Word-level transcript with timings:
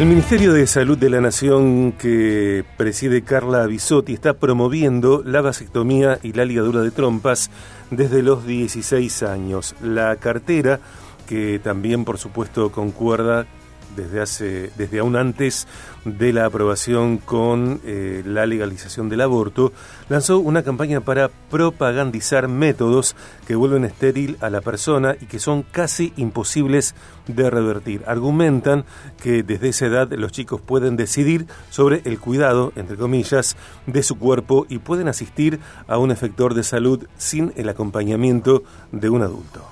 El 0.00 0.06
Ministerio 0.06 0.54
de 0.54 0.66
Salud 0.66 0.96
de 0.96 1.10
la 1.10 1.20
Nación 1.20 1.92
que 1.92 2.64
preside 2.78 3.20
Carla 3.20 3.66
Bisotti 3.66 4.14
está 4.14 4.32
promoviendo 4.32 5.22
la 5.22 5.42
vasectomía 5.42 6.18
y 6.22 6.32
la 6.32 6.46
ligadura 6.46 6.80
de 6.80 6.90
trompas 6.90 7.50
desde 7.90 8.22
los 8.22 8.46
16 8.46 9.22
años. 9.24 9.74
La 9.82 10.16
cartera, 10.16 10.80
que 11.28 11.58
también 11.58 12.06
por 12.06 12.16
supuesto 12.16 12.72
concuerda 12.72 13.46
desde 13.96 14.20
hace 14.20 14.70
desde 14.76 15.00
aún 15.00 15.16
antes 15.16 15.66
de 16.04 16.32
la 16.32 16.46
aprobación 16.46 17.18
con 17.18 17.80
eh, 17.84 18.22
la 18.24 18.46
legalización 18.46 19.08
del 19.08 19.20
aborto, 19.20 19.72
lanzó 20.08 20.38
una 20.38 20.62
campaña 20.62 21.00
para 21.00 21.28
propagandizar 21.28 22.48
métodos 22.48 23.16
que 23.46 23.54
vuelven 23.54 23.84
estéril 23.84 24.36
a 24.40 24.50
la 24.50 24.60
persona 24.60 25.16
y 25.20 25.26
que 25.26 25.38
son 25.38 25.62
casi 25.62 26.12
imposibles 26.16 26.94
de 27.26 27.50
revertir. 27.50 28.02
Argumentan 28.06 28.84
que 29.22 29.42
desde 29.42 29.68
esa 29.68 29.86
edad 29.86 30.12
los 30.12 30.32
chicos 30.32 30.60
pueden 30.60 30.96
decidir 30.96 31.46
sobre 31.68 32.02
el 32.04 32.18
cuidado, 32.18 32.72
entre 32.76 32.96
comillas, 32.96 33.56
de 33.86 34.02
su 34.02 34.18
cuerpo 34.18 34.66
y 34.68 34.78
pueden 34.78 35.08
asistir 35.08 35.60
a 35.86 35.98
un 35.98 36.10
efector 36.10 36.54
de 36.54 36.64
salud 36.64 37.06
sin 37.18 37.52
el 37.56 37.68
acompañamiento 37.68 38.62
de 38.92 39.10
un 39.10 39.22
adulto. 39.22 39.64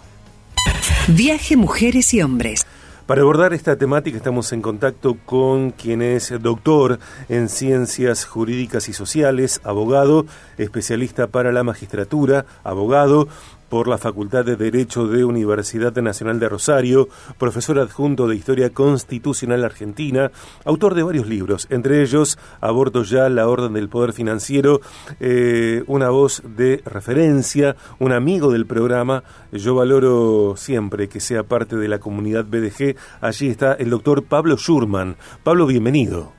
Viaje 1.09 1.57
Mujeres 1.57 2.13
y 2.13 2.23
Hombres. 2.23 2.67
Para 3.09 3.23
abordar 3.23 3.55
esta 3.55 3.77
temática 3.77 4.19
estamos 4.19 4.53
en 4.53 4.61
contacto 4.61 5.17
con 5.25 5.71
quien 5.71 6.03
es 6.03 6.31
doctor 6.43 6.99
en 7.31 7.49
ciencias 7.49 8.27
jurídicas 8.27 8.91
y 8.91 8.93
sociales, 8.93 9.63
abogado, 9.65 10.27
especialista 10.59 11.27
para 11.27 11.51
la 11.51 11.65
magistratura, 11.65 12.45
abogado, 12.65 13.27
por 13.69 13.89
la 13.89 13.99
Facultad 13.99 14.45
de 14.45 14.57
Derecho 14.57 15.07
de 15.07 15.25
Universidad 15.25 15.95
Nacional 15.97 16.41
de 16.41 16.49
Rosario, 16.49 17.09
profesor 17.39 17.79
adjunto 17.79 18.27
de 18.27 18.37
Historia 18.37 18.71
Constitucional 18.71 19.65
Argentina, 19.65 20.31
autor 20.65 20.95
de 20.95 21.03
varios 21.03 21.27
libros, 21.27 21.67
entre 21.71 22.03
ellos 22.03 22.39
Aborto 22.61 23.03
ya, 23.03 23.29
la 23.29 23.49
Orden 23.49 23.75
del 23.75 23.89
Poder 23.89 24.13
Financiero, 24.13 24.81
eh, 25.21 25.83
una 25.87 26.11
voz 26.11 26.43
de 26.45 26.83
referencia, 26.85 27.77
un 27.99 28.13
amigo 28.13 28.53
del 28.53 28.67
programa. 28.67 29.23
Yo 29.53 29.75
valoro 29.75 30.55
siempre 30.57 31.09
que 31.09 31.21
sea 31.21 31.43
parte 31.43 31.77
de 31.77 31.89
la 31.89 31.99
comunidad 31.99 32.45
BDG. 32.45 32.97
Allí 33.21 33.49
está 33.49 33.75
el 33.75 33.91
doctor 33.91 34.25
Pablo 34.25 34.57
Schurman. 34.57 35.17
Pablo, 35.43 35.67
bienvenido. 35.67 36.33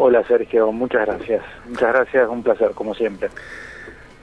Hola 0.00 0.22
Sergio, 0.28 0.70
muchas 0.70 1.06
gracias. 1.06 1.42
Muchas 1.68 1.92
gracias, 1.92 2.28
un 2.28 2.42
placer, 2.42 2.70
como 2.70 2.94
siempre. 2.94 3.28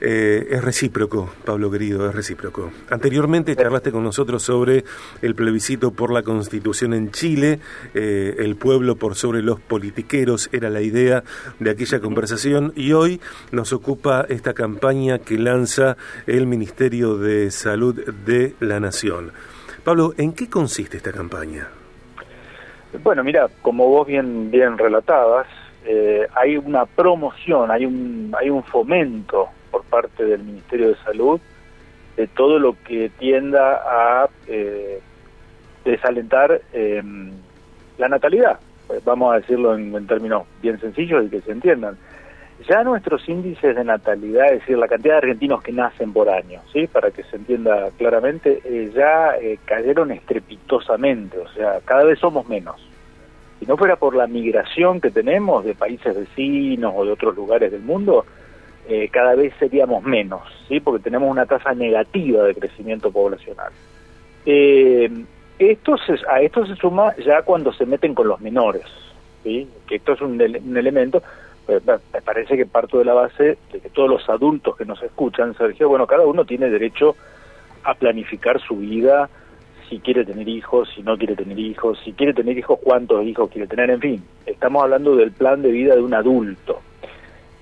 Eh, 0.00 0.48
es 0.50 0.62
recíproco, 0.62 1.30
Pablo 1.44 1.70
querido, 1.70 2.06
es 2.08 2.14
recíproco. 2.14 2.70
Anteriormente 2.90 3.56
charlaste 3.56 3.92
con 3.92 4.04
nosotros 4.04 4.42
sobre 4.42 4.84
el 5.22 5.34
plebiscito 5.34 5.90
por 5.90 6.12
la 6.12 6.22
constitución 6.22 6.92
en 6.92 7.10
Chile, 7.10 7.60
eh, 7.94 8.34
el 8.38 8.56
pueblo 8.56 8.96
por 8.96 9.14
sobre 9.14 9.42
los 9.42 9.58
politiqueros, 9.58 10.50
era 10.52 10.68
la 10.68 10.82
idea 10.82 11.24
de 11.60 11.70
aquella 11.70 12.00
conversación, 12.00 12.74
y 12.76 12.92
hoy 12.92 13.20
nos 13.52 13.72
ocupa 13.72 14.26
esta 14.28 14.52
campaña 14.52 15.18
que 15.18 15.38
lanza 15.38 15.96
el 16.26 16.46
Ministerio 16.46 17.16
de 17.16 17.50
Salud 17.50 17.94
de 18.26 18.54
la 18.60 18.80
Nación. 18.80 19.32
Pablo, 19.82 20.12
¿en 20.18 20.34
qué 20.34 20.50
consiste 20.50 20.98
esta 20.98 21.12
campaña? 21.12 21.68
Bueno, 23.02 23.24
mira, 23.24 23.48
como 23.62 23.88
vos 23.88 24.06
bien, 24.06 24.50
bien 24.50 24.76
relatabas, 24.76 25.46
eh, 25.86 26.26
hay 26.34 26.56
una 26.56 26.84
promoción, 26.84 27.70
hay 27.70 27.86
un, 27.86 28.34
hay 28.38 28.50
un 28.50 28.62
fomento 28.64 29.48
por 29.76 29.84
parte 29.84 30.24
del 30.24 30.42
Ministerio 30.42 30.88
de 30.88 30.96
Salud 30.96 31.38
de 32.16 32.26
todo 32.28 32.58
lo 32.58 32.74
que 32.84 33.10
tienda 33.18 33.82
a 33.84 34.28
eh, 34.46 35.00
desalentar 35.84 36.62
em, 36.72 37.30
la 37.98 38.08
natalidad. 38.08 38.58
Pues 38.86 39.04
vamos 39.04 39.34
a 39.34 39.40
decirlo 39.40 39.76
en, 39.76 40.06
términos 40.06 40.44
bien 40.62 40.80
sencillos 40.80 41.26
y 41.26 41.28
que 41.28 41.42
se 41.42 41.52
entiendan. 41.52 41.98
Ya 42.66 42.82
nuestros 42.84 43.28
índices 43.28 43.76
de 43.76 43.84
natalidad, 43.84 44.46
es 44.46 44.60
decir, 44.60 44.78
la 44.78 44.88
cantidad 44.88 45.14
de 45.14 45.18
argentinos 45.18 45.62
que 45.62 45.72
nacen 45.72 46.14
por 46.14 46.30
año, 46.30 46.62
¿sí? 46.72 46.86
para 46.86 47.10
que 47.10 47.22
se 47.24 47.36
entienda 47.36 47.90
claramente, 47.98 48.62
eh, 48.64 48.90
ya 48.94 49.36
eh, 49.36 49.58
cayeron 49.66 50.10
estrepitosamente, 50.10 51.36
o 51.38 51.48
sea, 51.48 51.80
cada 51.84 52.04
vez 52.04 52.18
somos 52.18 52.48
menos. 52.48 52.76
Si 53.60 53.66
no 53.66 53.76
fuera 53.76 53.96
por 53.96 54.16
la 54.16 54.26
migración 54.26 55.02
que 55.02 55.10
tenemos 55.10 55.66
de 55.66 55.74
países 55.74 56.16
vecinos 56.16 56.94
o 56.96 57.04
de 57.04 57.12
otros 57.12 57.36
lugares 57.36 57.70
del 57.70 57.82
mundo, 57.82 58.24
eh, 58.88 59.08
cada 59.10 59.34
vez 59.34 59.52
seríamos 59.58 60.04
menos, 60.04 60.42
¿sí? 60.68 60.80
porque 60.80 61.02
tenemos 61.02 61.30
una 61.30 61.46
tasa 61.46 61.74
negativa 61.74 62.44
de 62.44 62.54
crecimiento 62.54 63.10
poblacional. 63.10 63.72
Eh, 64.44 65.10
esto 65.58 65.96
a 66.28 66.40
esto 66.40 66.66
se 66.66 66.76
suma 66.76 67.14
ya 67.16 67.42
cuando 67.42 67.72
se 67.72 67.86
meten 67.86 68.14
con 68.14 68.28
los 68.28 68.40
menores, 68.40 68.84
¿sí? 69.42 69.68
que 69.88 69.96
esto 69.96 70.12
es 70.12 70.20
un, 70.20 70.40
elemento, 70.40 71.22
pues, 71.64 71.82
me 71.84 72.22
parece 72.22 72.56
que 72.56 72.66
parto 72.66 72.98
de 72.98 73.06
la 73.06 73.14
base 73.14 73.58
de 73.72 73.80
que 73.80 73.90
todos 73.90 74.08
los 74.08 74.28
adultos 74.28 74.76
que 74.76 74.84
nos 74.84 75.02
escuchan, 75.02 75.56
Sergio, 75.56 75.88
bueno, 75.88 76.06
cada 76.06 76.24
uno 76.24 76.44
tiene 76.44 76.70
derecho 76.70 77.16
a 77.82 77.94
planificar 77.94 78.60
su 78.60 78.76
vida, 78.76 79.28
si 79.88 79.98
quiere 79.98 80.24
tener 80.24 80.48
hijos, 80.48 80.88
si 80.94 81.02
no 81.02 81.16
quiere 81.16 81.34
tener 81.34 81.58
hijos, 81.58 81.98
si 82.04 82.12
quiere 82.12 82.34
tener 82.34 82.56
hijos, 82.56 82.78
cuántos 82.82 83.24
hijos 83.24 83.50
quiere 83.50 83.66
tener, 83.66 83.90
en 83.90 84.00
fin, 84.00 84.24
estamos 84.44 84.82
hablando 84.82 85.16
del 85.16 85.32
plan 85.32 85.62
de 85.62 85.70
vida 85.70 85.94
de 85.94 86.02
un 86.02 86.14
adulto. 86.14 86.75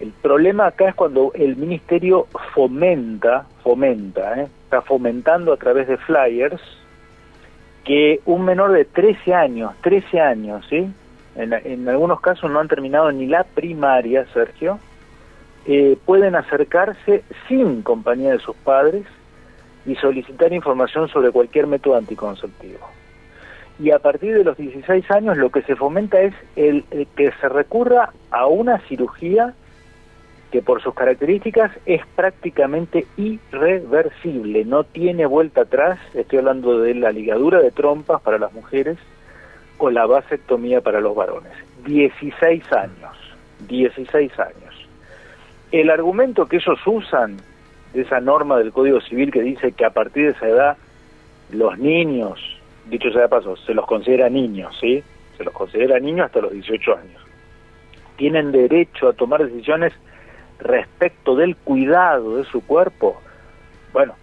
El 0.05 0.11
problema 0.11 0.67
acá 0.67 0.91
es 0.91 0.95
cuando 0.95 1.33
el 1.33 1.57
ministerio 1.57 2.27
fomenta, 2.55 3.47
fomenta, 3.63 4.39
¿eh? 4.39 4.49
está 4.65 4.83
fomentando 4.83 5.51
a 5.51 5.57
través 5.57 5.89
de 5.89 5.97
flyers 5.97 6.61
que 7.85 8.21
un 8.27 8.45
menor 8.45 8.73
de 8.73 8.85
13 8.85 9.33
años, 9.33 9.73
13 9.81 10.21
años, 10.21 10.67
¿sí? 10.69 10.93
En, 11.37 11.89
algunos 11.89 12.21
casos 12.21 12.51
no 12.51 12.61
han 12.61 12.69
terminado 12.69 13.11
ni 13.13 13.25
la 13.25 13.45
primaria, 13.45 14.27
Sergio, 14.35 14.79
eh, 15.65 15.97
pueden 16.05 16.35
acercarse 16.35 17.25
sin 17.49 17.81
compañía 17.81 18.33
de 18.33 18.41
sus 18.41 18.57
padres 18.57 19.07
y 19.87 19.95
solicitar 19.95 20.53
información 20.53 21.09
sobre 21.09 21.31
cualquier 21.31 21.67
método 21.67 21.97
anticonceptivo. 21.97 22.91
Y 23.79 23.91
a 23.91 24.01
partir 24.01 24.35
de 24.37 24.45
los 24.45 24.59
16 24.59 25.11
años 25.11 25.39
lo 25.39 25.49
que 25.49 25.63
se 25.63 25.77
fomenta 25.77 26.21
es 26.21 26.35
el 26.57 26.85
que 27.17 27.33
se 27.41 27.49
recurra 27.49 28.13
a 28.31 28.47
una 28.47 28.81
cirugía 28.81 29.55
que 30.55 30.63
por 30.63 30.81
sus 30.81 30.95
características 30.95 31.73
es 31.85 32.07
prácticamente 32.15 33.09
irreversible, 33.17 34.65
no 34.65 34.85
tiene 34.85 35.27
vuelta 35.27 35.63
atrás, 35.63 35.99
estoy 36.15 36.39
hablando 36.39 36.79
de 36.79 36.95
la 36.95 37.11
ligadura 37.11 37.59
de 37.59 37.73
trompas 37.73 38.23
para 38.23 38.39
las 38.39 38.53
mujeres 38.53 38.97
o 39.79 39.91
la 39.91 40.07
vasectomía 40.07 40.81
para 40.81 41.01
los 41.01 41.17
varones. 41.17 41.51
16 41.85 42.73
años, 42.73 43.17
16 43.67 44.39
años. 44.39 44.89
El 45.73 45.91
argumento 45.91 46.47
que 46.47 46.59
ellos 46.59 46.79
usan 46.87 47.39
de 47.93 48.03
esa 48.03 48.21
norma 48.21 48.57
del 48.57 48.71
Código 48.71 49.01
Civil 49.01 49.33
que 49.33 49.43
dice 49.43 49.73
que 49.73 49.85
a 49.85 49.91
partir 49.91 50.27
de 50.27 50.33
esa 50.35 50.49
edad 50.49 50.77
los 51.51 51.77
niños, 51.81 52.39
dicho 52.89 53.11
sea 53.11 53.23
de 53.23 53.29
paso, 53.29 53.57
se 53.57 53.75
los 53.75 53.87
considera 53.87 54.29
niños, 54.29 54.79
¿sí? 54.81 55.03
Se 55.37 55.43
los 55.43 55.53
considera 55.53 55.99
niños 55.99 56.27
hasta 56.27 56.43
los 56.43 56.53
18 56.53 56.93
años. 56.93 57.23
Tienen 58.17 58.53
derecho 58.53 59.09
a 59.09 59.15
tomar 59.15 59.45
decisiones 59.45 59.93
respecto 60.59 61.37
del 61.37 61.57
cuidado 61.57 62.37
de 62.37 62.45
su 62.45 62.65
cuerpo, 62.65 63.21
bueno, 63.93 64.15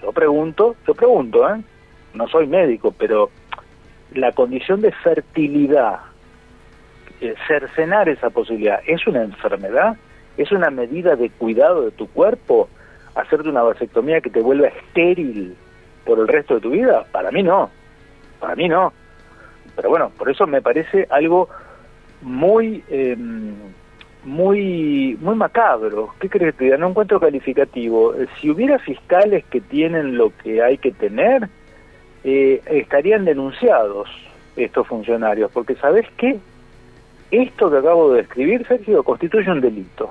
yo 0.00 0.12
pregunto, 0.12 0.76
yo 0.86 0.94
pregunto, 0.94 1.48
¿eh? 1.48 1.62
no 2.14 2.28
soy 2.28 2.46
médico, 2.46 2.94
pero 2.96 3.30
la 4.12 4.32
condición 4.32 4.80
de 4.80 4.92
fertilidad, 4.92 6.00
eh, 7.20 7.34
cercenar 7.48 8.08
esa 8.08 8.30
posibilidad, 8.30 8.80
¿es 8.86 9.06
una 9.06 9.22
enfermedad? 9.22 9.96
¿Es 10.36 10.50
una 10.52 10.70
medida 10.70 11.16
de 11.16 11.30
cuidado 11.30 11.82
de 11.82 11.90
tu 11.92 12.08
cuerpo? 12.08 12.68
¿Hacerte 13.14 13.48
una 13.48 13.62
vasectomía 13.62 14.20
que 14.20 14.30
te 14.30 14.40
vuelva 14.40 14.68
estéril 14.68 15.56
por 16.04 16.18
el 16.18 16.28
resto 16.28 16.56
de 16.56 16.60
tu 16.60 16.70
vida? 16.70 17.04
Para 17.12 17.30
mí 17.30 17.42
no, 17.42 17.70
para 18.40 18.56
mí 18.56 18.68
no. 18.68 18.92
Pero 19.76 19.88
bueno, 19.88 20.10
por 20.16 20.30
eso 20.30 20.46
me 20.46 20.60
parece 20.60 21.06
algo 21.10 21.48
muy... 22.20 22.84
Eh, 22.88 23.16
muy 24.24 25.18
muy 25.20 25.34
macabro. 25.34 26.14
¿Qué 26.18 26.28
crees 26.28 26.54
que 26.54 26.70
te? 26.70 26.78
No 26.78 26.88
encuentro 26.88 27.20
calificativo. 27.20 28.14
Eh, 28.14 28.26
si 28.40 28.50
hubiera 28.50 28.78
fiscales 28.78 29.44
que 29.46 29.60
tienen 29.60 30.16
lo 30.16 30.32
que 30.42 30.62
hay 30.62 30.78
que 30.78 30.92
tener, 30.92 31.48
eh, 32.24 32.62
estarían 32.66 33.24
denunciados 33.24 34.08
estos 34.56 34.86
funcionarios, 34.86 35.50
porque 35.52 35.74
¿sabes 35.76 36.06
qué? 36.16 36.38
Esto 37.30 37.70
que 37.70 37.78
acabo 37.78 38.12
de 38.12 38.18
describir, 38.18 38.66
Sergio, 38.66 39.02
constituye 39.02 39.50
un 39.50 39.60
delito. 39.60 40.10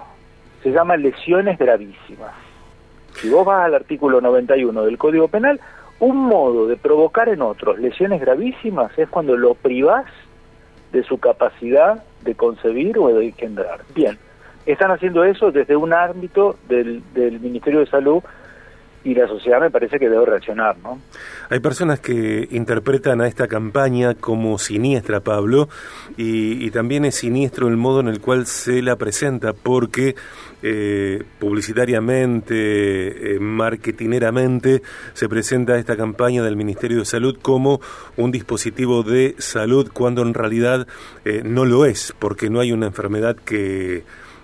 Se 0.62 0.72
llama 0.72 0.98
lesiones 0.98 1.58
gravísimas. 1.58 2.34
Si 3.16 3.30
vos 3.30 3.46
vas 3.46 3.66
al 3.66 3.76
artículo 3.76 4.20
91 4.22 4.84
del 4.84 4.98
Código 4.98 5.28
Penal, 5.28 5.60
un 6.00 6.18
modo 6.18 6.68
de 6.68 6.76
provocar 6.76 7.30
en 7.30 7.42
otros 7.42 7.80
lesiones 7.80 8.20
gravísimas 8.20 8.98
es 8.98 9.08
cuando 9.10 9.38
lo 9.38 9.54
privás 9.54 10.06
de 10.94 11.04
su 11.04 11.18
capacidad 11.18 12.04
de 12.22 12.36
concebir 12.36 12.98
o 12.98 13.08
de 13.08 13.26
engendrar. 13.26 13.82
Bien, 13.94 14.18
están 14.66 14.92
haciendo 14.92 15.26
eso 15.26 15.52
desde 15.52 15.76
un 15.76 15.92
ámbito 15.94 16.56
del, 16.70 17.04
del 17.14 17.40
Ministerio 17.42 17.82
de 17.82 17.88
Salud 17.88 18.24
y 19.04 19.14
la 19.14 19.28
sociedad 19.28 19.60
me 19.60 19.70
parece 19.70 20.00
que 20.00 20.10
debe 20.10 20.26
reaccionar, 20.26 20.78
¿no? 20.78 21.00
Hay 21.50 21.60
personas 21.60 22.00
que 22.00 22.48
interpretan 22.52 23.20
a 23.22 23.28
esta 23.28 23.48
campaña 23.48 24.16
como 24.16 24.58
siniestra, 24.58 25.20
Pablo, 25.20 25.68
y, 26.18 26.72
también 26.72 27.06
es 27.06 27.16
siniestro 27.16 27.68
el 27.68 27.78
modo 27.78 28.00
en 28.00 28.08
el 28.08 28.20
cual 28.20 28.48
se 28.48 28.82
la 28.82 28.96
presenta, 28.96 29.54
porque 29.54 30.16
eh, 30.64 31.22
publicitariamente, 31.40 33.36
eh, 33.36 33.40
marketineramente, 33.40 34.82
se 35.14 35.30
presenta 35.30 35.78
esta 35.78 35.96
campaña 35.96 36.42
del 36.42 36.56
Ministerio 36.56 37.00
de 37.00 37.06
Salud 37.06 37.38
como 37.42 37.82
un 38.18 38.32
dispositivo 38.32 39.04
de 39.04 39.36
salud, 39.38 39.92
cuando 39.94 40.22
en 40.22 40.34
realidad 40.34 40.88
eh, 41.26 41.42
no 41.44 41.66
lo 41.66 41.86
es, 41.86 42.16
porque 42.18 42.50
no 42.50 42.62
hay 42.62 42.72
una 42.72 42.88
enfermedad 42.88 43.36
que 43.36 44.04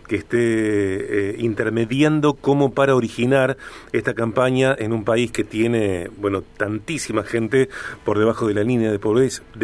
que 0.10 0.16
esté 0.16 0.40
eh, 0.40 1.36
intermediando 1.38 2.34
como 2.34 2.74
para 2.74 2.96
originar 2.96 3.58
esta 3.94 4.16
campaña 4.16 4.76
en 4.78 4.92
un 4.92 5.06
país 5.06 5.32
que 5.32 5.44
tiene, 5.44 6.10
bueno, 6.18 6.44
tantísima 6.58 7.24
gente 7.24 7.70
por 8.04 8.18
debajo 8.18 8.48
de 8.48 8.56
la 8.56 8.64
línea 8.64 8.92
de 8.92 9.00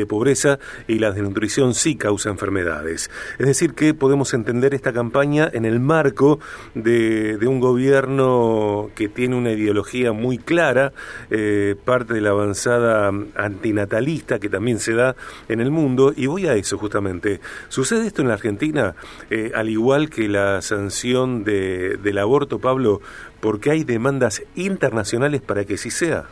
pobreza, 0.06 0.60
y 0.88 1.00
la 1.00 1.12
desnutrición 1.12 1.74
sí 1.74 1.96
causa 1.96 2.30
enfermedades. 2.30 3.10
Es 3.40 3.48
decir, 3.48 3.74
que 3.74 3.96
podemos 3.96 4.34
entender 4.36 4.76
esta 4.76 4.94
campaña 4.94 5.50
en 5.52 5.66
el 5.66 5.80
marco 5.80 6.40
de, 6.76 7.40
un 7.46 7.60
gobierno 7.60 8.90
que 8.96 9.08
tiene 9.08 9.36
una 9.36 9.52
ideología 9.52 10.12
muy 10.12 10.38
clara, 10.38 10.94
eh, 11.32 11.76
parte 11.86 12.14
de 12.14 12.22
la 12.22 12.32
avanzada 12.32 13.12
antinatalista 13.36 14.40
que 14.40 14.50
también 14.50 14.80
se 14.80 14.94
da 14.94 15.16
en 15.48 15.60
el 15.60 15.72
mundo, 15.72 16.14
y 16.16 16.28
voy 16.28 16.46
a 16.46 16.54
eso 16.54 16.78
justamente. 16.78 17.40
¿Sucede 17.70 18.06
esto 18.06 18.22
en 18.22 18.28
la 18.28 18.36
Argentina, 18.36 18.96
eh, 19.32 19.52
al 19.56 19.70
igual 19.70 20.10
que 20.10 20.28
sanción 20.62 21.44
de, 21.44 21.98
del 21.98 22.18
aborto, 22.18 22.60
Pablo, 22.60 23.02
porque 23.40 23.72
hay 23.72 23.84
demandas 23.84 24.44
internacionales 24.56 25.42
para 25.42 25.66
que 25.66 25.78
sí 25.78 25.90
sea. 25.90 26.26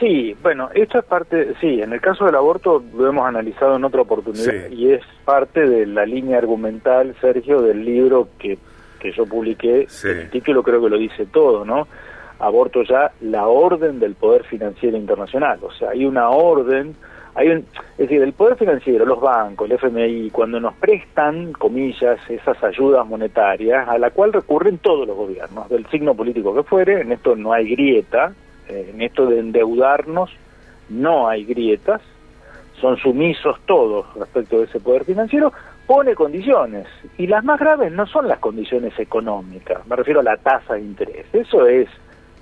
Sí, 0.00 0.36
bueno, 0.42 0.70
esto 0.74 0.98
es 0.98 1.04
parte, 1.04 1.54
sí, 1.60 1.82
en 1.82 1.92
el 1.92 2.00
caso 2.00 2.24
del 2.24 2.36
aborto 2.36 2.82
lo 2.96 3.08
hemos 3.08 3.26
analizado 3.26 3.76
en 3.76 3.84
otra 3.84 4.02
oportunidad 4.02 4.70
y 4.70 4.92
es 4.92 5.02
parte 5.24 5.68
de 5.68 5.86
la 5.86 6.06
línea 6.06 6.38
argumental, 6.38 7.16
Sergio, 7.20 7.60
del 7.62 7.84
libro 7.84 8.28
que, 8.38 8.58
que 9.00 9.12
yo 9.12 9.26
publiqué. 9.26 9.88
El 10.04 10.30
título 10.30 10.62
creo 10.62 10.80
que 10.80 10.90
lo 10.90 10.98
dice 10.98 11.26
todo, 11.26 11.64
¿no? 11.64 11.88
Aborto 12.38 12.84
ya, 12.84 13.10
la 13.22 13.48
orden 13.48 13.98
del 13.98 14.14
poder 14.14 14.44
financiero 14.44 14.96
internacional. 14.96 15.58
O 15.62 15.72
sea, 15.72 15.90
hay 15.90 16.04
una 16.04 16.28
orden 16.30 16.94
hay 17.38 17.50
un, 17.50 17.58
es 17.58 17.98
decir, 17.98 18.20
el 18.20 18.32
poder 18.32 18.56
financiero, 18.56 19.06
los 19.06 19.20
bancos, 19.20 19.70
el 19.70 19.76
FMI, 19.76 20.30
cuando 20.30 20.58
nos 20.58 20.74
prestan, 20.74 21.52
comillas, 21.52 22.18
esas 22.28 22.60
ayudas 22.64 23.06
monetarias, 23.06 23.88
a 23.88 23.96
la 23.96 24.10
cual 24.10 24.32
recurren 24.32 24.78
todos 24.78 25.06
los 25.06 25.16
gobiernos, 25.16 25.68
del 25.68 25.86
signo 25.86 26.14
político 26.14 26.52
que 26.52 26.64
fuere, 26.64 27.00
en 27.00 27.12
esto 27.12 27.36
no 27.36 27.52
hay 27.52 27.70
grieta, 27.70 28.32
eh, 28.68 28.90
en 28.92 29.02
esto 29.02 29.26
de 29.26 29.38
endeudarnos 29.38 30.32
no 30.88 31.28
hay 31.28 31.44
grietas, 31.44 32.00
son 32.80 32.96
sumisos 32.96 33.56
todos 33.66 34.12
respecto 34.16 34.58
de 34.58 34.64
ese 34.64 34.80
poder 34.80 35.04
financiero, 35.04 35.52
pone 35.86 36.16
condiciones. 36.16 36.88
Y 37.18 37.28
las 37.28 37.44
más 37.44 37.60
graves 37.60 37.92
no 37.92 38.04
son 38.08 38.26
las 38.26 38.40
condiciones 38.40 38.98
económicas, 38.98 39.86
me 39.86 39.94
refiero 39.94 40.18
a 40.18 40.24
la 40.24 40.38
tasa 40.38 40.74
de 40.74 40.80
interés, 40.80 41.26
eso 41.32 41.68
es 41.68 41.88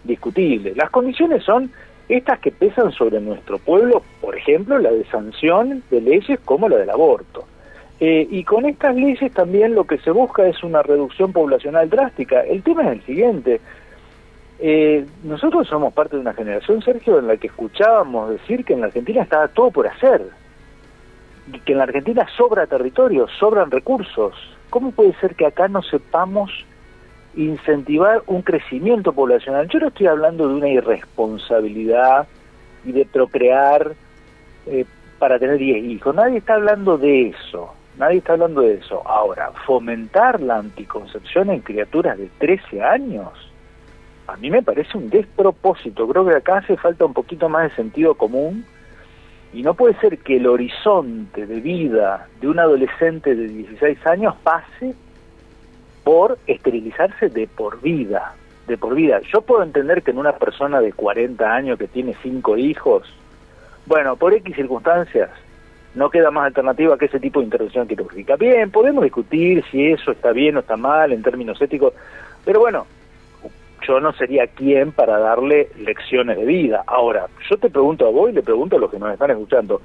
discutible. 0.04 0.74
Las 0.74 0.88
condiciones 0.88 1.42
son 1.44 1.70
estas 2.08 2.38
que 2.38 2.52
pesan 2.52 2.92
sobre 2.92 3.20
nuestro 3.20 3.58
pueblo, 3.58 4.02
por 4.20 4.36
ejemplo, 4.36 4.78
la 4.78 4.90
de 4.90 5.04
sanción 5.06 5.82
de 5.90 6.00
leyes 6.00 6.38
como 6.44 6.68
la 6.68 6.76
del 6.76 6.90
aborto. 6.90 7.44
Eh, 7.98 8.26
y 8.30 8.44
con 8.44 8.66
estas 8.66 8.94
leyes 8.94 9.32
también 9.32 9.74
lo 9.74 9.84
que 9.84 9.98
se 9.98 10.10
busca 10.10 10.46
es 10.46 10.62
una 10.62 10.82
reducción 10.82 11.32
poblacional 11.32 11.88
drástica. 11.88 12.42
El 12.42 12.62
tema 12.62 12.82
es 12.82 12.92
el 12.92 13.02
siguiente. 13.04 13.60
Eh, 14.58 15.04
nosotros 15.22 15.66
somos 15.66 15.92
parte 15.92 16.16
de 16.16 16.22
una 16.22 16.34
generación, 16.34 16.82
Sergio, 16.82 17.18
en 17.18 17.26
la 17.26 17.36
que 17.36 17.48
escuchábamos 17.48 18.30
decir 18.30 18.64
que 18.64 18.74
en 18.74 18.80
la 18.80 18.86
Argentina 18.86 19.22
estaba 19.22 19.48
todo 19.48 19.70
por 19.70 19.86
hacer, 19.86 20.22
y 21.52 21.58
que 21.60 21.72
en 21.72 21.78
la 21.78 21.84
Argentina 21.84 22.26
sobra 22.36 22.66
territorio, 22.66 23.26
sobran 23.38 23.70
recursos. 23.70 24.34
¿Cómo 24.70 24.92
puede 24.92 25.14
ser 25.14 25.34
que 25.34 25.46
acá 25.46 25.68
no 25.68 25.82
sepamos 25.82 26.50
incentivar 27.36 28.22
un 28.26 28.42
crecimiento 28.42 29.12
poblacional. 29.12 29.68
Yo 29.68 29.78
no 29.78 29.88
estoy 29.88 30.06
hablando 30.06 30.48
de 30.48 30.54
una 30.54 30.68
irresponsabilidad 30.68 32.26
y 32.84 32.92
de 32.92 33.04
procrear 33.04 33.92
eh, 34.66 34.84
para 35.18 35.38
tener 35.38 35.58
10 35.58 35.84
hijos. 35.84 36.14
Nadie 36.14 36.38
está 36.38 36.54
hablando 36.54 36.98
de 36.98 37.28
eso. 37.28 37.72
Nadie 37.98 38.18
está 38.18 38.32
hablando 38.32 38.62
de 38.62 38.74
eso. 38.74 39.06
Ahora, 39.06 39.52
fomentar 39.66 40.40
la 40.40 40.58
anticoncepción 40.58 41.50
en 41.50 41.60
criaturas 41.60 42.18
de 42.18 42.28
13 42.38 42.82
años, 42.82 43.28
a 44.26 44.36
mí 44.36 44.50
me 44.50 44.62
parece 44.62 44.98
un 44.98 45.08
despropósito. 45.08 46.06
Creo 46.08 46.26
que 46.26 46.34
acá 46.34 46.58
hace 46.58 46.76
falta 46.76 47.04
un 47.04 47.14
poquito 47.14 47.48
más 47.48 47.70
de 47.70 47.76
sentido 47.76 48.14
común 48.14 48.64
y 49.52 49.62
no 49.62 49.74
puede 49.74 49.94
ser 50.00 50.18
que 50.18 50.36
el 50.36 50.46
horizonte 50.46 51.46
de 51.46 51.60
vida 51.60 52.28
de 52.40 52.48
un 52.48 52.58
adolescente 52.58 53.34
de 53.34 53.48
16 53.48 54.06
años 54.06 54.34
pase 54.42 54.94
por 56.06 56.38
esterilizarse 56.46 57.30
de 57.30 57.48
por 57.48 57.80
vida, 57.80 58.32
de 58.68 58.78
por 58.78 58.94
vida. 58.94 59.20
Yo 59.32 59.40
puedo 59.40 59.64
entender 59.64 60.04
que 60.04 60.12
en 60.12 60.18
una 60.18 60.34
persona 60.36 60.80
de 60.80 60.92
40 60.92 61.52
años 61.52 61.76
que 61.80 61.88
tiene 61.88 62.14
cinco 62.22 62.56
hijos, 62.56 63.12
bueno, 63.86 64.14
por 64.14 64.32
X 64.32 64.54
circunstancias, 64.54 65.30
no 65.96 66.08
queda 66.08 66.30
más 66.30 66.46
alternativa 66.46 66.96
que 66.96 67.06
ese 67.06 67.18
tipo 67.18 67.40
de 67.40 67.46
intervención 67.46 67.88
quirúrgica. 67.88 68.36
Bien, 68.36 68.70
podemos 68.70 69.02
discutir 69.02 69.64
si 69.72 69.84
eso 69.84 70.12
está 70.12 70.30
bien 70.30 70.56
o 70.56 70.60
está 70.60 70.76
mal 70.76 71.10
en 71.10 71.24
términos 71.24 71.60
éticos, 71.60 71.92
pero 72.44 72.60
bueno, 72.60 72.86
yo 73.84 73.98
no 73.98 74.12
sería 74.12 74.46
quien 74.46 74.92
para 74.92 75.18
darle 75.18 75.70
lecciones 75.76 76.36
de 76.36 76.44
vida. 76.44 76.84
Ahora, 76.86 77.26
yo 77.50 77.56
te 77.56 77.68
pregunto 77.68 78.06
a 78.06 78.10
vos 78.10 78.30
y 78.30 78.32
le 78.32 78.44
pregunto 78.44 78.76
a 78.76 78.78
los 78.78 78.92
que 78.92 79.00
nos 79.00 79.12
están 79.12 79.32
escuchando, 79.32 79.80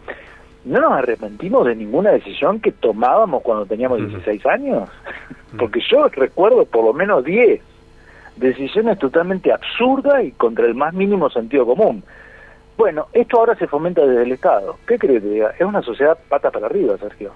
no 0.65 0.79
nos 0.79 0.91
arrepentimos 0.91 1.65
de 1.65 1.75
ninguna 1.75 2.11
decisión 2.11 2.59
que 2.59 2.71
tomábamos 2.71 3.41
cuando 3.41 3.65
teníamos 3.65 3.99
16 3.99 4.45
años, 4.45 4.89
porque 5.57 5.79
yo 5.89 6.07
recuerdo 6.09 6.65
por 6.65 6.85
lo 6.85 6.93
menos 6.93 7.23
10 7.23 7.61
decisiones 8.37 8.99
totalmente 8.99 9.51
absurdas 9.51 10.23
y 10.23 10.31
contra 10.31 10.65
el 10.65 10.75
más 10.75 10.93
mínimo 10.93 11.29
sentido 11.29 11.65
común. 11.65 12.03
Bueno, 12.77 13.07
esto 13.13 13.37
ahora 13.37 13.55
se 13.55 13.67
fomenta 13.67 14.05
desde 14.05 14.23
el 14.23 14.31
Estado. 14.31 14.77
¿Qué 14.87 14.97
crees 14.97 15.21
que 15.21 15.29
diga? 15.29 15.51
Es 15.51 15.65
una 15.65 15.81
sociedad 15.83 16.17
pata 16.29 16.49
para 16.49 16.65
arriba, 16.65 16.97
Sergio. 16.97 17.31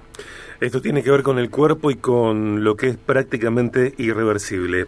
Esto 0.60 0.81
tiene 0.81 1.04
que 1.04 1.12
ver 1.12 1.22
con 1.22 1.38
el 1.38 1.51
cuerpo 1.51 1.92
y 1.92 1.95
con 1.95 2.63
lo 2.63 2.75
que 2.75 2.88
es 2.88 2.98
prácticamente 2.98 3.94
irreversible. 3.98 4.86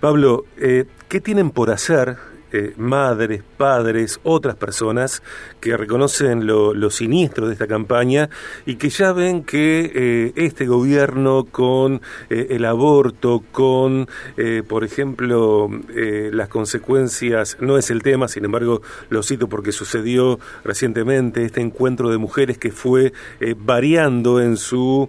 Pablo, 0.00 0.44
eh, 0.56 0.86
¿qué 1.08 1.20
tienen 1.20 1.50
por 1.50 1.70
hacer 1.70 2.16
eh, 2.52 2.74
madres, 2.76 3.42
padres, 3.56 4.18
otras 4.24 4.56
personas 4.56 5.22
que 5.60 5.76
reconocen 5.76 6.46
lo, 6.46 6.90
siniestro 6.90 7.46
de 7.46 7.52
esta 7.52 7.68
campaña 7.68 8.28
y 8.66 8.74
que 8.74 8.88
ya 8.88 9.12
ven 9.12 9.44
que 9.44 9.92
eh, 9.94 10.32
este 10.34 10.66
gobierno 10.66 11.44
con 11.44 12.02
eh, 12.28 12.48
el 12.50 12.64
aborto, 12.64 13.44
con, 13.52 14.08
por 14.68 14.82
ejemplo, 14.82 15.70
las 16.32 16.48
consecuencias, 16.48 17.56
no 17.60 17.78
es 17.78 17.90
el 17.90 18.02
tema, 18.02 18.26
sin 18.26 18.44
embargo 18.44 18.82
lo 19.08 19.22
cito 19.22 19.48
porque 19.48 19.70
sucedió 19.70 20.40
recientemente, 20.64 21.44
este 21.44 21.60
encuentro 21.60 22.10
de 22.10 22.18
mujeres 22.18 22.58
que 22.58 22.72
fue 22.72 23.12
variando 23.58 24.40
en 24.40 24.56
su 24.56 25.08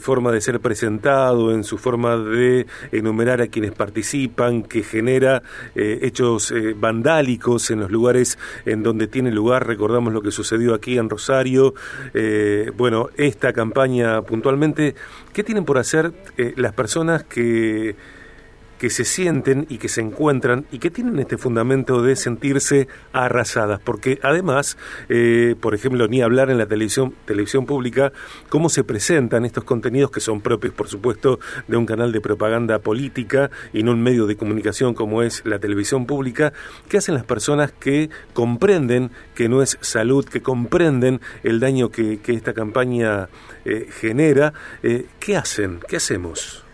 forma 0.00 0.32
de 0.32 0.40
ser 0.40 0.60
presentado, 0.60 1.52
en 1.52 1.64
su 1.64 1.76
forma 1.76 2.16
de 2.16 2.66
enumerar 2.92 3.42
a 3.42 3.48
quienes 3.48 3.72
participan, 3.72 4.62
que 4.62 4.82
genera 4.82 5.42
hechos 5.74 6.52
vandálicos 6.72 7.70
en 7.70 7.80
los 7.80 7.90
lugares 7.90 8.38
en 8.64 8.82
donde 8.82 9.06
tiene 9.06 9.30
lugar. 9.30 9.66
Recordamos 9.66 10.12
lo 10.12 10.22
que 10.22 10.30
sucedió 10.30 10.74
aquí 10.74 10.98
en 10.98 11.08
Rosario. 11.08 11.74
Eh, 12.14 12.72
bueno, 12.76 13.10
esta 13.16 13.52
campaña 13.52 14.22
puntualmente, 14.22 14.94
¿qué 15.32 15.44
tienen 15.44 15.64
por 15.64 15.78
hacer 15.78 16.12
eh, 16.36 16.54
las 16.56 16.72
personas 16.72 17.24
que 17.24 17.96
que 18.80 18.88
se 18.88 19.04
sienten 19.04 19.66
y 19.68 19.76
que 19.76 19.90
se 19.90 20.00
encuentran 20.00 20.64
y 20.72 20.78
que 20.78 20.90
tienen 20.90 21.18
este 21.18 21.36
fundamento 21.36 22.00
de 22.00 22.16
sentirse 22.16 22.88
arrasadas, 23.12 23.78
porque 23.78 24.18
además, 24.22 24.78
eh, 25.10 25.54
por 25.60 25.74
ejemplo, 25.74 26.08
ni 26.08 26.22
hablar 26.22 26.50
en 26.50 26.56
la 26.56 26.64
televisión, 26.64 27.14
televisión 27.26 27.66
pública, 27.66 28.10
cómo 28.48 28.70
se 28.70 28.82
presentan 28.82 29.44
estos 29.44 29.64
contenidos 29.64 30.10
que 30.10 30.20
son 30.20 30.40
propios, 30.40 30.72
por 30.72 30.88
supuesto, 30.88 31.40
de 31.68 31.76
un 31.76 31.84
canal 31.84 32.10
de 32.10 32.22
propaganda 32.22 32.78
política 32.78 33.50
y 33.74 33.82
no 33.82 33.92
un 33.92 34.02
medio 34.02 34.26
de 34.26 34.36
comunicación 34.36 34.94
como 34.94 35.22
es 35.22 35.42
la 35.44 35.58
televisión 35.58 36.06
pública, 36.06 36.54
¿qué 36.88 36.96
hacen 36.96 37.14
las 37.14 37.24
personas 37.24 37.72
que 37.72 38.08
comprenden 38.32 39.10
que 39.34 39.50
no 39.50 39.60
es 39.60 39.76
salud, 39.82 40.24
que 40.24 40.40
comprenden 40.40 41.20
el 41.42 41.60
daño 41.60 41.90
que, 41.90 42.18
esta 42.30 42.54
campaña 42.54 43.28
eh, 43.66 43.88
genera? 44.00 44.54
Eh, 44.82 45.04
¿Qué 45.18 45.36
hacen? 45.36 45.80
¿Qué 45.86 45.96
hacemos? 45.96 46.64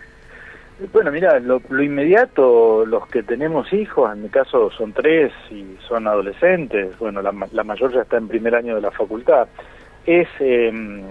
Bueno, 0.92 1.10
mira, 1.10 1.38
lo, 1.40 1.60
inmediato, 1.82 2.84
los 2.84 3.06
que 3.08 3.22
tenemos 3.22 3.72
hijos, 3.72 4.12
en 4.12 4.22
mi 4.24 4.28
caso 4.28 4.70
son 4.70 4.92
tres 4.92 5.32
y 5.50 5.64
son 5.88 6.06
adolescentes, 6.06 6.98
bueno, 6.98 7.22
la, 7.22 7.32
mayor 7.32 7.94
ya 7.94 8.02
está 8.02 8.18
en 8.18 8.28
primer 8.28 8.54
año 8.54 8.74
de 8.74 8.82
la 8.82 8.90
facultad, 8.90 9.48
es 10.04 10.28
em, 10.38 11.02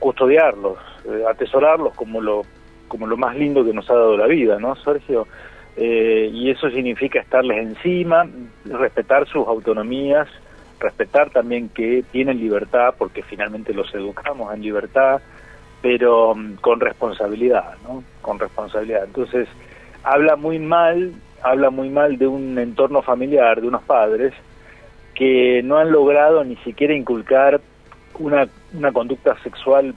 custodiarlos, 0.00 0.78
eh, 1.04 1.22
atesorarlos 1.28 1.94
como 1.94 2.20
lo, 2.20 2.42
como 2.88 3.06
lo 3.06 3.16
más 3.16 3.36
lindo 3.36 3.64
que 3.64 3.72
nos 3.72 3.88
ha 3.90 3.94
dado 3.94 4.16
la 4.16 4.26
vida, 4.26 4.58
¿no, 4.58 4.74
Sergio? 4.74 5.28
eh, 5.76 6.30
y 6.32 6.50
eso 6.50 6.70
significa 6.70 7.20
estarles 7.20 7.58
encima, 7.58 8.26
respetar 8.64 9.28
sus 9.28 9.46
autonomías, 9.46 10.26
respetar 10.80 11.30
también 11.30 11.68
que 11.68 12.02
tienen 12.10 12.38
libertad, 12.38 12.94
porque 12.96 13.22
finalmente 13.22 13.74
los 13.74 13.94
educamos 13.94 14.54
en 14.54 14.62
libertad, 14.62 15.20
pero 15.82 16.34
mm, 16.34 16.56
con 16.56 16.80
responsabilidad, 16.80 17.74
¿no? 17.84 18.02
Con 18.22 18.38
responsabilidad. 18.38 19.04
Entonces, 19.04 19.48
habla 20.02 20.36
muy 20.36 20.58
mal, 20.58 21.12
habla 21.42 21.70
muy 21.70 21.90
mal 21.90 22.18
de 22.18 22.26
un 22.26 22.58
entorno 22.58 23.02
familiar, 23.02 23.60
de 23.60 23.68
unos 23.68 23.82
padres, 23.82 24.32
que 25.14 25.62
no 25.64 25.78
han 25.78 25.90
logrado 25.90 26.44
ni 26.44 26.56
siquiera 26.56 26.94
inculcar 26.94 27.60
una, 28.18 28.48
una 28.74 28.92
conducta 28.92 29.36
sexual 29.42 29.94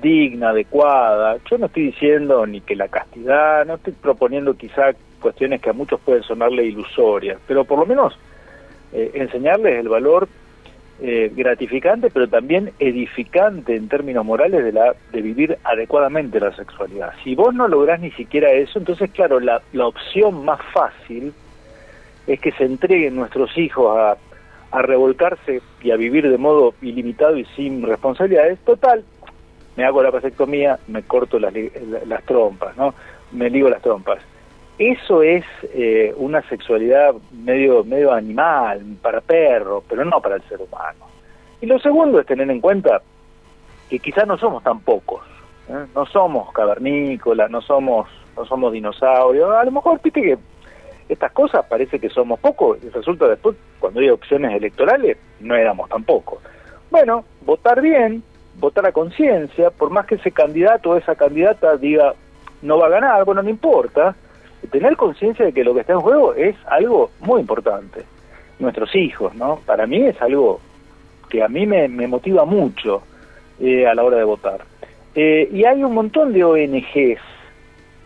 digna, 0.00 0.50
adecuada. 0.50 1.38
Yo 1.50 1.58
no 1.58 1.66
estoy 1.66 1.84
diciendo 1.84 2.46
ni 2.46 2.60
que 2.60 2.76
la 2.76 2.88
castidad, 2.88 3.66
no 3.66 3.74
estoy 3.74 3.92
proponiendo 3.92 4.54
quizá 4.54 4.92
cuestiones 5.20 5.60
que 5.60 5.70
a 5.70 5.74
muchos 5.74 6.00
pueden 6.00 6.22
sonarle 6.22 6.64
ilusorias, 6.64 7.38
pero 7.46 7.64
por 7.64 7.78
lo 7.78 7.86
menos 7.86 8.18
eh, 8.92 9.10
enseñarles 9.14 9.78
el 9.78 9.88
valor 9.88 10.28
eh, 11.02 11.32
gratificante, 11.34 12.10
pero 12.10 12.28
también 12.28 12.72
edificante 12.78 13.74
en 13.74 13.88
términos 13.88 14.24
morales 14.24 14.64
de, 14.64 14.72
la, 14.72 14.94
de 15.12 15.22
vivir 15.22 15.58
adecuadamente 15.64 16.40
la 16.40 16.54
sexualidad. 16.54 17.12
Si 17.24 17.34
vos 17.34 17.54
no 17.54 17.68
lográs 17.68 18.00
ni 18.00 18.10
siquiera 18.12 18.50
eso, 18.52 18.78
entonces 18.78 19.10
claro, 19.10 19.40
la, 19.40 19.62
la 19.72 19.86
opción 19.86 20.44
más 20.44 20.60
fácil 20.72 21.32
es 22.26 22.40
que 22.40 22.52
se 22.52 22.64
entreguen 22.64 23.16
nuestros 23.16 23.56
hijos 23.56 23.96
a, 23.98 24.16
a 24.70 24.82
revolcarse 24.82 25.62
y 25.82 25.90
a 25.90 25.96
vivir 25.96 26.28
de 26.28 26.38
modo 26.38 26.74
ilimitado 26.82 27.36
y 27.36 27.44
sin 27.56 27.82
responsabilidades. 27.82 28.58
Total, 28.60 29.02
me 29.76 29.84
hago 29.84 30.02
la 30.02 30.10
vasectomía, 30.10 30.78
me 30.88 31.02
corto 31.02 31.38
las, 31.38 31.52
las 32.06 32.22
trompas, 32.24 32.76
¿no? 32.76 32.94
Me 33.32 33.48
ligo 33.48 33.68
las 33.68 33.82
trompas. 33.82 34.18
Eso 34.80 35.22
es 35.22 35.44
eh, 35.74 36.14
una 36.16 36.40
sexualidad 36.48 37.14
medio, 37.32 37.84
medio 37.84 38.14
animal, 38.14 38.80
para 39.02 39.20
perro, 39.20 39.84
pero 39.86 40.06
no 40.06 40.22
para 40.22 40.36
el 40.36 40.42
ser 40.44 40.58
humano. 40.58 41.04
Y 41.60 41.66
lo 41.66 41.78
segundo 41.78 42.18
es 42.18 42.24
tener 42.24 42.50
en 42.50 42.62
cuenta 42.62 43.02
que 43.90 43.98
quizás 43.98 44.26
no 44.26 44.38
somos 44.38 44.62
tan 44.62 44.80
pocos, 44.80 45.20
¿eh? 45.68 45.84
no 45.94 46.06
somos 46.06 46.50
cavernícolas, 46.54 47.50
no 47.50 47.60
somos, 47.60 48.08
no 48.34 48.46
somos 48.46 48.72
dinosaurios, 48.72 49.54
a 49.54 49.64
lo 49.64 49.70
mejor 49.70 50.00
viste 50.02 50.22
que 50.22 50.38
estas 51.10 51.32
cosas 51.32 51.66
parece 51.68 51.98
que 51.98 52.08
somos 52.08 52.40
pocos 52.40 52.82
y 52.82 52.88
resulta 52.88 53.28
después 53.28 53.56
cuando 53.80 54.00
hay 54.00 54.08
opciones 54.08 54.56
electorales 54.56 55.18
no 55.40 55.56
éramos 55.56 55.90
tan 55.90 56.04
pocos. 56.04 56.38
Bueno, 56.90 57.26
votar 57.42 57.82
bien, 57.82 58.22
votar 58.54 58.86
a 58.86 58.92
conciencia, 58.92 59.68
por 59.72 59.90
más 59.90 60.06
que 60.06 60.14
ese 60.14 60.30
candidato 60.30 60.88
o 60.88 60.96
esa 60.96 61.16
candidata 61.16 61.76
diga 61.76 62.14
no 62.62 62.78
va 62.78 62.86
a 62.86 62.90
ganar, 62.90 63.26
bueno, 63.26 63.42
no 63.42 63.50
importa, 63.50 64.16
tener 64.70 64.96
conciencia 64.96 65.44
de 65.44 65.52
que 65.52 65.64
lo 65.64 65.74
que 65.74 65.80
está 65.80 65.92
en 65.94 66.00
juego 66.00 66.34
es 66.34 66.56
algo 66.66 67.10
muy 67.20 67.40
importante. 67.40 68.04
Nuestros 68.58 68.94
hijos, 68.94 69.34
¿no? 69.34 69.60
Para 69.64 69.86
mí 69.86 70.02
es 70.06 70.20
algo 70.20 70.60
que 71.28 71.42
a 71.42 71.48
mí 71.48 71.66
me, 71.66 71.88
motiva 71.88 72.44
mucho 72.44 73.02
eh, 73.60 73.86
a 73.86 73.94
la 73.94 74.04
hora 74.04 74.18
de 74.18 74.24
votar. 74.24 74.60
Eh, 75.14 75.48
y 75.52 75.64
hay 75.64 75.82
un 75.82 75.94
montón 75.94 76.32
de 76.32 76.44
ONGs 76.44 77.20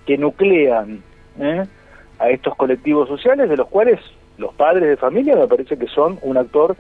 que 0.07 0.19
nuclean 0.19 1.03
¿eh? 1.41 1.65
a 2.19 2.31
estos 2.31 2.55
colectivos 2.55 3.09
sociales, 3.09 3.49
de 3.49 3.57
los 3.57 3.69
cuales 3.69 3.99
los 4.39 4.55
padres 4.55 4.89
de 4.89 4.97
familia 4.97 5.37
me 5.37 5.49
parece 5.49 5.77
que 5.77 5.87
son 5.87 6.19
un 6.23 6.37
actor 6.37 6.77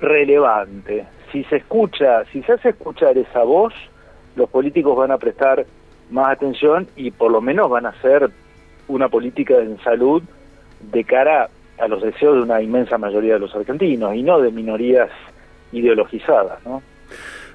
relevante 0.00 1.06
si 1.32 1.44
se 1.44 1.56
escucha, 1.56 2.24
si 2.32 2.42
se 2.42 2.52
hace 2.52 2.70
escuchar 2.70 3.18
esa 3.18 3.42
voz, 3.42 3.74
los 4.36 4.48
políticos 4.48 4.96
van 4.96 5.10
a 5.10 5.18
prestar 5.18 5.66
más 6.10 6.30
atención 6.30 6.88
y 6.96 7.10
por 7.10 7.30
lo 7.30 7.40
menos 7.40 7.68
van 7.68 7.86
a 7.86 7.90
hacer 7.90 8.30
una 8.88 9.08
política 9.08 9.58
en 9.58 9.78
salud 9.82 10.22
de 10.80 11.04
cara 11.04 11.48
a 11.78 11.88
los 11.88 12.02
deseos 12.02 12.36
de 12.36 12.42
una 12.42 12.62
inmensa 12.62 12.98
mayoría 12.98 13.34
de 13.34 13.40
los 13.40 13.54
argentinos 13.54 14.14
y 14.14 14.22
no 14.22 14.40
de 14.40 14.50
minorías 14.50 15.10
ideologizadas, 15.72 16.64
¿no? 16.64 16.82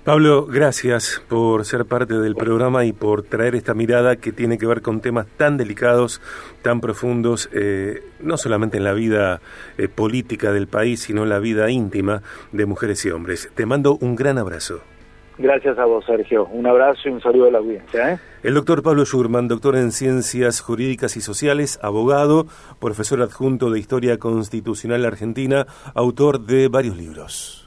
Pablo, 0.03 0.47
gracias 0.47 1.21
por 1.29 1.63
ser 1.63 1.85
parte 1.85 2.15
del 2.15 2.35
programa 2.35 2.85
y 2.85 2.91
por 2.91 3.21
traer 3.21 3.53
esta 3.53 3.75
mirada 3.75 4.15
que 4.15 4.31
tiene 4.31 4.57
que 4.57 4.65
ver 4.65 4.81
con 4.81 4.99
temas 4.99 5.27
tan 5.37 5.57
delicados, 5.57 6.21
tan 6.63 6.81
profundos, 6.81 7.51
eh, 7.53 8.01
no 8.19 8.35
solamente 8.37 8.77
en 8.77 8.83
la 8.83 8.93
vida 8.93 9.41
eh, 9.77 9.87
política 9.87 10.51
del 10.53 10.65
país, 10.65 11.01
sino 11.01 11.21
en 11.21 11.29
la 11.29 11.37
vida 11.37 11.69
íntima 11.69 12.23
de 12.51 12.65
mujeres 12.65 13.05
y 13.05 13.11
hombres. 13.11 13.51
Te 13.53 13.67
mando 13.67 13.95
un 14.01 14.15
gran 14.15 14.39
abrazo. 14.39 14.81
Gracias 15.41 15.79
a 15.79 15.85
vos, 15.85 16.05
Sergio. 16.05 16.45
Un 16.51 16.67
abrazo 16.67 17.01
y 17.05 17.09
un 17.09 17.19
saludo 17.19 17.47
a 17.47 17.51
la 17.51 17.57
audiencia. 17.57 18.13
¿eh? 18.13 18.19
El 18.43 18.53
doctor 18.53 18.83
Pablo 18.83 19.05
Schurman, 19.05 19.47
doctor 19.47 19.75
en 19.75 19.91
Ciencias 19.91 20.61
Jurídicas 20.61 21.17
y 21.17 21.21
Sociales, 21.21 21.79
abogado, 21.81 22.45
profesor 22.79 23.23
adjunto 23.23 23.71
de 23.71 23.79
Historia 23.79 24.19
Constitucional 24.19 25.03
Argentina, 25.03 25.65
autor 25.95 26.41
de 26.41 26.67
varios 26.67 26.95
libros. 26.95 27.60